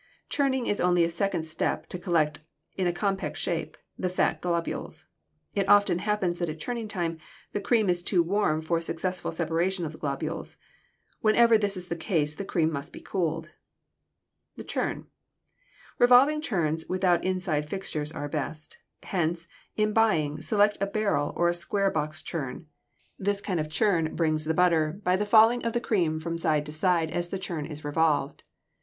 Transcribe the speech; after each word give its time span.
Churning 0.29 0.65
is 0.65 0.81
only 0.81 1.03
a 1.03 1.11
second 1.11 1.43
step 1.45 1.85
to 1.85 1.99
collect 1.99 2.39
in 2.75 2.87
a 2.87 2.91
compact 2.91 3.37
shape 3.37 3.77
the 3.99 4.09
fat 4.09 4.41
globules. 4.41 5.05
It 5.53 5.69
often 5.69 5.99
happens 5.99 6.39
that 6.39 6.49
at 6.49 6.59
churning 6.59 6.87
time 6.87 7.19
the 7.51 7.61
cream 7.61 7.87
is 7.87 8.01
too 8.01 8.23
warm 8.23 8.61
for 8.63 8.81
successful 8.81 9.31
separation 9.31 9.85
of 9.85 9.91
the 9.91 9.99
globules. 9.99 10.57
Whenever 11.19 11.55
this 11.55 11.77
is 11.77 11.87
the 11.87 11.95
case 11.95 12.33
the 12.33 12.43
cream 12.43 12.71
must 12.71 12.91
be 12.91 12.99
cooled. 12.99 13.51
[Illustration: 14.57 15.05
FIG. 15.99 16.07
271. 16.07 16.09
A 16.09 16.31
HAND 16.31 16.79
SEPARATOR] 16.79 16.89
=The 16.89 16.89
Churn.= 16.89 16.89
Revolving 16.89 16.89
churns 16.89 16.89
without 16.89 17.23
inside 17.23 17.69
fixtures 17.69 18.11
are 18.11 18.27
best. 18.27 18.79
Hence, 19.03 19.47
in 19.75 19.93
buying, 19.93 20.41
select 20.41 20.79
a 20.81 20.87
barrel 20.87 21.31
or 21.35 21.47
a 21.47 21.53
square 21.53 21.91
box 21.91 22.23
churn. 22.23 22.65
This 23.19 23.39
kind 23.39 23.59
of 23.59 23.69
churn 23.69 24.15
"brings 24.15 24.45
the 24.45 24.55
butter" 24.55 24.99
by 25.03 25.15
the 25.15 25.27
falling 25.27 25.63
of 25.63 25.73
the 25.73 25.79
cream 25.79 26.19
from 26.19 26.39
side 26.39 26.65
to 26.65 26.71
side 26.71 27.11
as 27.11 27.29
the 27.29 27.37
churn 27.37 27.67
is 27.67 27.85
revolved. 27.85 28.41